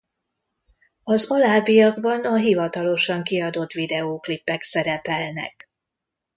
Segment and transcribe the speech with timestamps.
[1.03, 5.69] Az alábbiakban a hivatalosan kiadott videóklipek szerepelnek.